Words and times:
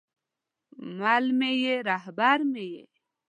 مل 0.99 1.25
مې 1.37 1.51
یې، 1.63 1.75
رهبر 1.89 2.37
مې 2.51 2.65
یې 2.73 2.83